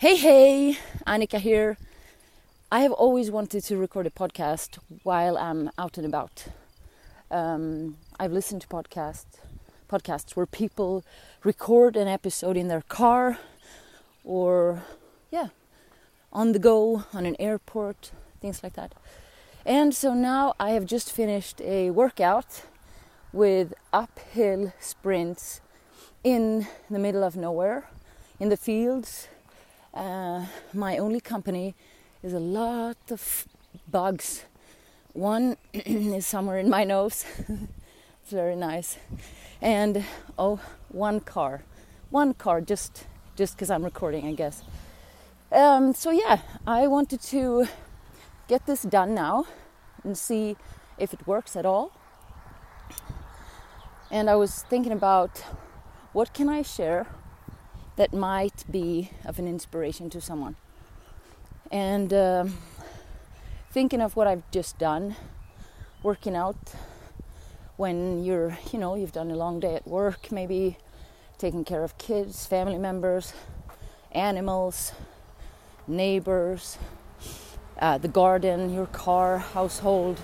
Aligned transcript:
Hey, 0.00 0.14
hey, 0.14 0.78
Annika 1.08 1.40
here. 1.40 1.76
I 2.70 2.82
have 2.82 2.92
always 2.92 3.32
wanted 3.32 3.64
to 3.64 3.76
record 3.76 4.06
a 4.06 4.10
podcast 4.10 4.78
while 5.02 5.36
I'm 5.36 5.72
out 5.76 5.98
and 5.98 6.06
about. 6.06 6.44
Um, 7.32 7.96
I've 8.16 8.30
listened 8.30 8.60
to 8.60 8.68
podcasts, 8.68 9.40
podcasts 9.90 10.36
where 10.36 10.46
people 10.46 11.04
record 11.42 11.96
an 11.96 12.06
episode 12.06 12.56
in 12.56 12.68
their 12.68 12.82
car 12.82 13.38
or, 14.22 14.84
yeah, 15.32 15.48
on 16.32 16.52
the 16.52 16.60
go, 16.60 17.02
on 17.12 17.26
an 17.26 17.34
airport, 17.40 18.12
things 18.40 18.62
like 18.62 18.74
that. 18.74 18.94
And 19.66 19.92
so 19.92 20.14
now 20.14 20.54
I 20.60 20.70
have 20.70 20.86
just 20.86 21.10
finished 21.10 21.60
a 21.60 21.90
workout 21.90 22.62
with 23.32 23.74
uphill 23.92 24.72
sprints 24.78 25.60
in 26.22 26.68
the 26.88 27.00
middle 27.00 27.24
of 27.24 27.34
nowhere, 27.36 27.90
in 28.38 28.48
the 28.48 28.56
fields 28.56 29.26
uh, 29.98 30.46
my 30.72 30.96
only 30.98 31.20
company 31.20 31.74
is 32.22 32.32
a 32.32 32.38
lot 32.38 32.96
of 33.10 33.46
bugs. 33.90 34.44
One 35.12 35.56
is 35.72 36.26
somewhere 36.26 36.58
in 36.58 36.70
my 36.70 36.84
nose. 36.84 37.24
it's 37.48 38.30
very 38.30 38.54
nice. 38.54 38.96
And 39.60 40.04
oh, 40.38 40.60
one 40.90 41.20
car, 41.20 41.62
one 42.10 42.34
car, 42.34 42.60
just 42.60 43.04
just 43.34 43.56
because 43.56 43.70
I'm 43.70 43.84
recording, 43.84 44.26
I 44.26 44.34
guess. 44.34 44.62
Um, 45.50 45.92
so 45.94 46.10
yeah, 46.10 46.42
I 46.66 46.86
wanted 46.86 47.20
to 47.22 47.66
get 48.48 48.66
this 48.66 48.82
done 48.82 49.14
now 49.14 49.46
and 50.04 50.16
see 50.16 50.56
if 50.96 51.12
it 51.12 51.26
works 51.26 51.56
at 51.56 51.66
all. 51.66 51.92
And 54.10 54.30
I 54.30 54.36
was 54.36 54.62
thinking 54.62 54.92
about 54.92 55.44
what 56.12 56.32
can 56.32 56.48
I 56.48 56.62
share 56.62 57.06
that 57.98 58.14
might 58.14 58.62
be 58.70 59.10
of 59.24 59.40
an 59.40 59.48
inspiration 59.48 60.08
to 60.08 60.20
someone. 60.20 60.54
And 61.72 62.12
uh, 62.14 62.46
thinking 63.72 64.00
of 64.00 64.14
what 64.14 64.28
I've 64.28 64.48
just 64.52 64.78
done, 64.78 65.16
working 66.04 66.36
out 66.36 66.56
when 67.76 68.22
you're, 68.22 68.56
you 68.72 68.78
know, 68.78 68.94
you've 68.94 69.10
done 69.10 69.32
a 69.32 69.36
long 69.36 69.58
day 69.58 69.74
at 69.74 69.86
work, 69.86 70.30
maybe 70.30 70.78
taking 71.38 71.64
care 71.64 71.82
of 71.82 71.98
kids, 71.98 72.46
family 72.46 72.78
members, 72.78 73.32
animals, 74.12 74.92
neighbors, 75.88 76.78
uh, 77.80 77.98
the 77.98 78.06
garden, 78.06 78.72
your 78.72 78.86
car, 78.86 79.38
household, 79.38 80.20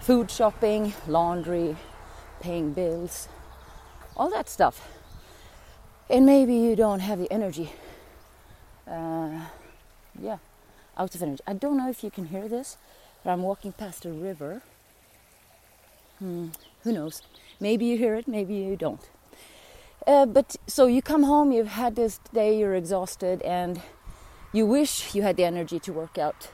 food 0.00 0.28
shopping, 0.28 0.92
laundry, 1.06 1.76
paying 2.40 2.72
bills, 2.72 3.28
all 4.16 4.28
that 4.28 4.48
stuff 4.48 4.95
and 6.08 6.24
maybe 6.26 6.54
you 6.54 6.76
don't 6.76 7.00
have 7.00 7.18
the 7.18 7.30
energy. 7.32 7.72
Uh, 8.86 9.40
yeah, 10.20 10.38
out 10.96 11.14
of 11.14 11.22
energy. 11.22 11.42
I 11.46 11.54
don't 11.54 11.76
know 11.76 11.88
if 11.88 12.04
you 12.04 12.10
can 12.10 12.26
hear 12.26 12.48
this, 12.48 12.76
but 13.24 13.30
I'm 13.30 13.42
walking 13.42 13.72
past 13.72 14.04
a 14.04 14.10
river. 14.10 14.62
Hmm, 16.18 16.48
who 16.82 16.92
knows? 16.92 17.22
Maybe 17.60 17.86
you 17.86 17.98
hear 17.98 18.14
it, 18.14 18.28
maybe 18.28 18.54
you 18.54 18.76
don't. 18.76 19.00
Uh, 20.06 20.24
but 20.24 20.56
so 20.66 20.86
you 20.86 21.02
come 21.02 21.24
home, 21.24 21.50
you've 21.50 21.66
had 21.66 21.96
this 21.96 22.20
day, 22.32 22.56
you're 22.56 22.74
exhausted, 22.74 23.42
and 23.42 23.82
you 24.52 24.64
wish 24.64 25.14
you 25.14 25.22
had 25.22 25.36
the 25.36 25.44
energy 25.44 25.80
to 25.80 25.92
work 25.92 26.16
out, 26.16 26.48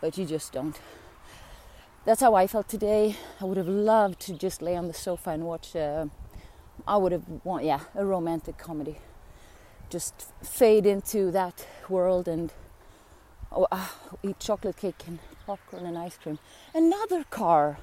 but 0.00 0.18
you 0.18 0.24
just 0.24 0.52
don't. 0.52 0.80
That's 2.04 2.20
how 2.20 2.34
I 2.34 2.48
felt 2.48 2.68
today. 2.68 3.16
I 3.40 3.44
would 3.44 3.56
have 3.56 3.68
loved 3.68 4.18
to 4.22 4.34
just 4.34 4.60
lay 4.60 4.74
on 4.74 4.88
the 4.88 4.94
sofa 4.94 5.30
and 5.30 5.44
watch. 5.44 5.76
Uh, 5.76 6.06
I 6.86 6.96
would 6.96 7.12
have 7.12 7.24
want 7.44 7.64
yeah 7.64 7.80
a 7.94 8.04
romantic 8.04 8.58
comedy. 8.58 8.96
Just 9.90 10.14
fade 10.42 10.86
into 10.86 11.30
that 11.30 11.66
world 11.88 12.26
and 12.26 12.52
oh, 13.50 13.66
uh, 13.70 13.88
eat 14.22 14.38
chocolate 14.40 14.76
cake 14.76 15.02
and 15.06 15.18
popcorn 15.46 15.86
and 15.86 15.98
ice 15.98 16.16
cream. 16.16 16.38
Another 16.74 17.24
car. 17.24 17.78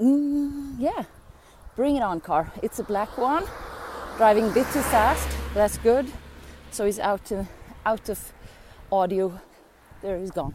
Mm, 0.00 0.76
yeah, 0.78 1.04
bring 1.76 1.96
it 1.96 2.02
on, 2.02 2.20
car. 2.20 2.52
It's 2.62 2.78
a 2.78 2.84
black 2.84 3.16
one, 3.18 3.44
driving 4.16 4.46
a 4.46 4.50
bit 4.50 4.66
too 4.72 4.82
fast. 4.82 5.28
That's 5.54 5.78
good. 5.78 6.06
So 6.70 6.84
he's 6.86 6.98
out 6.98 7.24
to, 7.26 7.46
out 7.86 8.08
of 8.08 8.32
audio. 8.90 9.40
There 10.02 10.18
he's 10.18 10.32
gone. 10.32 10.54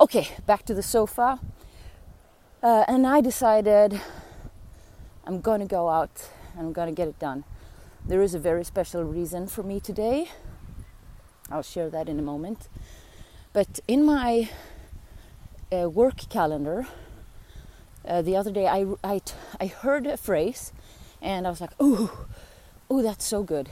Okay, 0.00 0.28
back 0.46 0.64
to 0.66 0.74
the 0.74 0.82
sofa. 0.82 1.40
Uh, 2.62 2.84
and 2.88 3.06
I 3.06 3.20
decided 3.20 4.00
I'm 5.28 5.42
to 5.60 5.66
go 5.66 5.90
out 5.90 6.30
and 6.56 6.66
I'm 6.66 6.72
to 6.88 6.94
get 6.94 7.06
it 7.06 7.18
done. 7.18 7.44
There 8.02 8.22
is 8.22 8.34
a 8.34 8.38
very 8.38 8.64
special 8.64 9.04
reason 9.04 9.46
for 9.46 9.62
me 9.62 9.78
today. 9.78 10.30
I'll 11.50 11.62
share 11.62 11.90
that 11.90 12.08
in 12.08 12.18
a 12.18 12.22
moment. 12.22 12.68
But 13.52 13.80
in 13.86 14.06
my 14.06 14.48
uh, 15.70 15.90
work 15.90 16.30
calendar, 16.30 16.86
uh, 18.06 18.22
the 18.22 18.36
other 18.36 18.50
day 18.50 18.68
I, 18.68 18.86
I, 19.04 19.20
I 19.60 19.66
heard 19.66 20.06
a 20.06 20.16
phrase 20.16 20.72
and 21.20 21.46
I 21.46 21.50
was 21.50 21.60
like, 21.60 21.78
ooh, 21.78 22.10
ooh, 22.90 23.02
that's 23.02 23.26
so 23.26 23.42
good. 23.42 23.68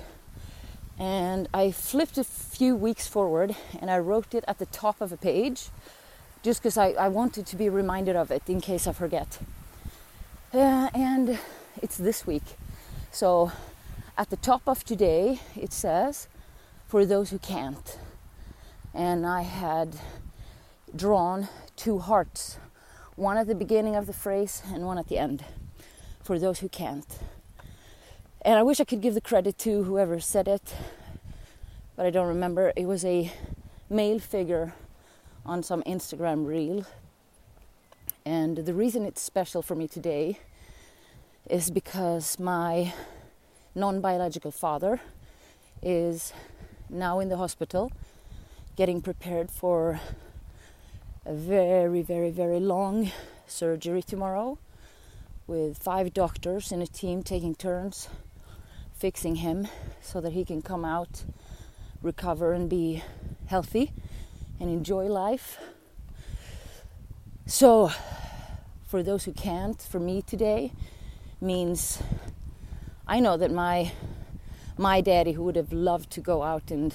And 0.98 1.48
I 1.54 1.70
flipped 1.70 2.18
a 2.18 2.24
few 2.24 2.76
weeks 2.76 3.06
forward 3.06 3.56
and 3.80 3.90
I 3.90 3.98
wrote 3.98 4.34
it 4.34 4.44
at 4.46 4.58
the 4.58 4.66
top 4.66 5.00
of 5.00 5.10
a 5.10 5.16
page 5.16 5.70
just 6.42 6.60
because 6.60 6.76
I, 6.76 6.88
I 6.90 7.08
wanted 7.08 7.46
to 7.46 7.56
be 7.56 7.70
reminded 7.70 8.14
of 8.14 8.30
it 8.30 8.42
in 8.46 8.60
case 8.60 8.86
I 8.86 8.92
forget. 8.92 9.38
Uh, 10.54 10.88
and 10.94 11.38
it's 11.82 11.96
this 11.96 12.24
week. 12.24 12.44
So 13.10 13.50
at 14.16 14.30
the 14.30 14.36
top 14.36 14.62
of 14.68 14.84
today, 14.84 15.40
it 15.56 15.72
says, 15.72 16.28
for 16.86 17.04
those 17.04 17.30
who 17.30 17.38
can't. 17.38 17.98
And 18.94 19.26
I 19.26 19.42
had 19.42 19.96
drawn 20.94 21.48
two 21.74 21.98
hearts, 21.98 22.58
one 23.16 23.36
at 23.36 23.48
the 23.48 23.56
beginning 23.56 23.96
of 23.96 24.06
the 24.06 24.12
phrase 24.12 24.62
and 24.72 24.86
one 24.86 24.98
at 24.98 25.08
the 25.08 25.18
end, 25.18 25.44
for 26.22 26.38
those 26.38 26.60
who 26.60 26.68
can't. 26.68 27.18
And 28.42 28.56
I 28.56 28.62
wish 28.62 28.78
I 28.78 28.84
could 28.84 29.00
give 29.00 29.14
the 29.14 29.20
credit 29.20 29.58
to 29.58 29.82
whoever 29.82 30.20
said 30.20 30.46
it, 30.46 30.74
but 31.96 32.06
I 32.06 32.10
don't 32.10 32.28
remember. 32.28 32.72
It 32.76 32.86
was 32.86 33.04
a 33.04 33.32
male 33.90 34.20
figure 34.20 34.74
on 35.44 35.64
some 35.64 35.82
Instagram 35.82 36.46
reel 36.46 36.86
and 38.26 38.56
the 38.56 38.74
reason 38.74 39.04
it's 39.04 39.22
special 39.22 39.62
for 39.62 39.76
me 39.76 39.86
today 39.86 40.40
is 41.48 41.70
because 41.70 42.40
my 42.40 42.92
non 43.72 44.00
biological 44.00 44.50
father 44.50 45.00
is 45.80 46.32
now 46.90 47.20
in 47.20 47.28
the 47.28 47.36
hospital 47.36 47.92
getting 48.74 49.00
prepared 49.00 49.48
for 49.48 50.00
a 51.24 51.32
very, 51.32 52.02
very, 52.02 52.32
very 52.32 52.58
long 52.58 53.12
surgery 53.46 54.02
tomorrow 54.02 54.58
with 55.46 55.78
five 55.78 56.12
doctors 56.12 56.72
in 56.72 56.82
a 56.82 56.86
team 56.86 57.22
taking 57.22 57.54
turns 57.54 58.08
fixing 58.92 59.36
him 59.36 59.68
so 60.02 60.20
that 60.20 60.32
he 60.32 60.44
can 60.44 60.62
come 60.62 60.84
out, 60.84 61.22
recover, 62.02 62.52
and 62.52 62.68
be 62.68 63.04
healthy 63.46 63.92
and 64.58 64.68
enjoy 64.68 65.04
life. 65.04 65.58
So, 67.48 67.92
for 68.88 69.04
those 69.04 69.24
who 69.24 69.32
can't, 69.32 69.80
for 69.80 70.00
me 70.00 70.20
today 70.20 70.72
means 71.40 72.02
I 73.06 73.20
know 73.20 73.36
that 73.36 73.52
my 73.52 73.92
my 74.76 75.00
daddy 75.00 75.30
who 75.30 75.44
would 75.44 75.54
have 75.54 75.72
loved 75.72 76.10
to 76.10 76.20
go 76.20 76.42
out 76.42 76.72
and 76.72 76.92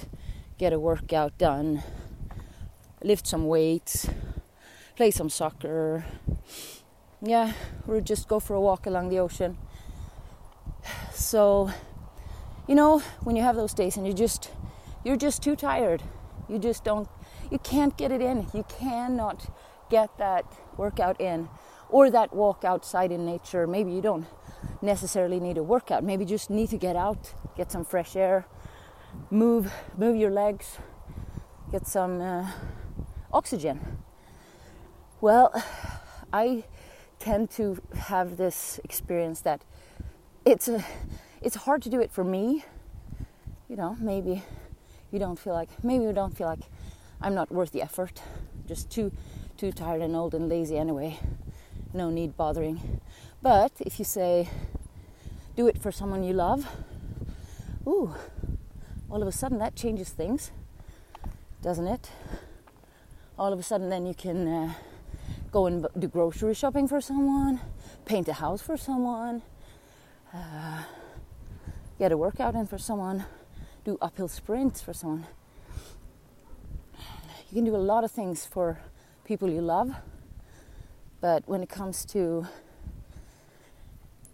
get 0.58 0.74
a 0.74 0.78
workout 0.78 1.38
done, 1.38 1.82
lift 3.02 3.26
some 3.26 3.46
weights, 3.46 4.10
play 4.94 5.10
some 5.10 5.30
soccer, 5.30 6.04
yeah, 7.22 7.54
or 7.88 8.02
just 8.02 8.28
go 8.28 8.38
for 8.38 8.54
a 8.54 8.60
walk 8.60 8.84
along 8.84 9.08
the 9.08 9.20
ocean. 9.20 9.56
So, 11.14 11.70
you 12.68 12.74
know, 12.74 12.98
when 13.24 13.36
you 13.36 13.42
have 13.42 13.56
those 13.56 13.72
days 13.72 13.96
and 13.96 14.06
you 14.06 14.12
just 14.12 14.50
you're 15.02 15.16
just 15.16 15.42
too 15.42 15.56
tired. 15.56 16.02
You 16.46 16.58
just 16.58 16.84
don't 16.84 17.08
you 17.50 17.58
can't 17.58 17.96
get 17.96 18.12
it 18.12 18.20
in. 18.20 18.48
You 18.52 18.66
cannot 18.68 19.48
get 19.92 20.16
that 20.16 20.46
workout 20.78 21.20
in 21.20 21.48
or 21.90 22.10
that 22.10 22.32
walk 22.34 22.64
outside 22.64 23.12
in 23.12 23.26
nature. 23.26 23.66
Maybe 23.66 23.92
you 23.92 24.00
don't 24.00 24.26
necessarily 24.80 25.38
need 25.38 25.58
a 25.58 25.62
workout. 25.62 26.02
Maybe 26.02 26.24
you 26.24 26.30
just 26.30 26.48
need 26.48 26.70
to 26.70 26.78
get 26.78 26.96
out, 26.96 27.34
get 27.56 27.70
some 27.70 27.84
fresh 27.84 28.16
air, 28.16 28.46
move 29.30 29.70
move 29.98 30.16
your 30.16 30.30
legs, 30.30 30.78
get 31.70 31.86
some 31.86 32.22
uh, 32.22 32.50
oxygen. 33.30 33.78
Well, 35.20 35.52
I 36.32 36.64
tend 37.18 37.50
to 37.50 37.80
have 38.10 38.36
this 38.38 38.80
experience 38.84 39.42
that 39.42 39.60
it's 40.46 40.68
a 40.68 40.82
it's 41.42 41.56
hard 41.66 41.82
to 41.82 41.90
do 41.90 42.00
it 42.00 42.10
for 42.10 42.24
me. 42.24 42.64
You 43.68 43.76
know, 43.76 43.96
maybe 44.00 44.42
you 45.12 45.18
don't 45.18 45.38
feel 45.38 45.52
like 45.52 45.68
maybe 45.84 46.04
you 46.04 46.14
don't 46.14 46.36
feel 46.36 46.48
like 46.48 46.64
I'm 47.20 47.34
not 47.34 47.52
worth 47.52 47.72
the 47.72 47.82
effort. 47.82 48.22
Just 48.66 48.90
too 48.90 49.12
too 49.56 49.72
tired 49.72 50.02
and 50.02 50.16
old 50.16 50.34
and 50.34 50.48
lazy 50.48 50.78
anyway. 50.78 51.18
No 51.92 52.10
need 52.10 52.36
bothering. 52.36 53.00
But 53.42 53.72
if 53.80 53.98
you 53.98 54.04
say, 54.04 54.48
do 55.56 55.66
it 55.66 55.80
for 55.80 55.92
someone 55.92 56.24
you 56.24 56.32
love, 56.32 56.66
ooh, 57.86 58.14
all 59.10 59.20
of 59.22 59.28
a 59.28 59.32
sudden 59.32 59.58
that 59.58 59.76
changes 59.76 60.10
things. 60.10 60.50
doesn't 61.62 61.86
it? 61.86 62.10
All 63.38 63.52
of 63.52 63.58
a 63.58 63.62
sudden, 63.62 63.88
then 63.88 64.04
you 64.04 64.14
can 64.14 64.48
uh, 64.48 64.72
go 65.52 65.66
and 65.66 65.86
do 65.98 66.08
grocery 66.08 66.54
shopping 66.54 66.88
for 66.88 67.00
someone, 67.00 67.60
paint 68.04 68.28
a 68.28 68.32
house 68.32 68.60
for 68.60 68.76
someone, 68.76 69.42
uh, 70.34 70.82
get 71.98 72.10
a 72.10 72.16
workout 72.16 72.54
in 72.54 72.66
for 72.66 72.78
someone, 72.78 73.24
do 73.84 73.96
uphill 74.02 74.28
sprints 74.28 74.80
for 74.80 74.92
someone. 74.92 75.26
You 77.52 77.56
can 77.56 77.66
do 77.66 77.76
a 77.76 77.84
lot 77.84 78.02
of 78.02 78.10
things 78.10 78.46
for 78.46 78.78
people 79.26 79.50
you 79.50 79.60
love, 79.60 79.94
but 81.20 81.46
when 81.46 81.62
it 81.62 81.68
comes 81.68 82.06
to 82.06 82.46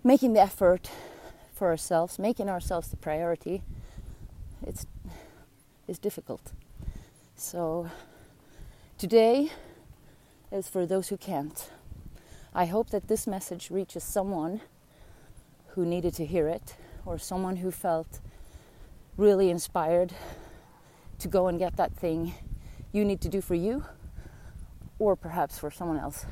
making 0.04 0.34
the 0.34 0.40
effort 0.40 0.88
for 1.52 1.66
ourselves, 1.66 2.20
making 2.20 2.48
ourselves 2.48 2.90
the 2.90 2.96
priority, 2.96 3.64
it's 4.64 4.86
it's 5.88 5.98
difficult. 5.98 6.52
So 7.34 7.90
today 8.98 9.50
is 10.52 10.68
for 10.68 10.86
those 10.86 11.08
who 11.08 11.16
can't. 11.16 11.70
I 12.54 12.66
hope 12.66 12.90
that 12.90 13.08
this 13.08 13.26
message 13.26 13.68
reaches 13.68 14.04
someone 14.04 14.60
who 15.70 15.84
needed 15.84 16.14
to 16.14 16.24
hear 16.24 16.46
it 16.46 16.76
or 17.04 17.18
someone 17.18 17.56
who 17.56 17.72
felt 17.72 18.20
really 19.16 19.50
inspired 19.50 20.12
to 21.18 21.26
go 21.26 21.48
and 21.48 21.58
get 21.58 21.76
that 21.78 21.92
thing 21.96 22.34
you 22.92 23.04
need 23.04 23.20
to 23.20 23.28
do 23.28 23.40
for 23.40 23.54
you 23.54 23.84
or 24.98 25.16
perhaps 25.16 25.58
for 25.58 25.70
someone 25.70 25.98
else. 25.98 26.26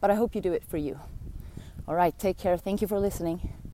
But 0.00 0.10
I 0.10 0.14
hope 0.14 0.34
you 0.34 0.40
do 0.40 0.52
it 0.52 0.64
for 0.64 0.76
you. 0.76 0.98
All 1.86 1.94
right, 1.94 2.16
take 2.18 2.38
care. 2.38 2.56
Thank 2.56 2.80
you 2.80 2.88
for 2.88 3.00
listening. 3.00 3.57